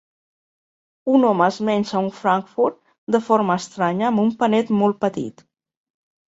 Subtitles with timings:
[1.17, 2.79] Un home es menja un frankfurt
[3.17, 5.47] de forma estranya amb un panet molt petit.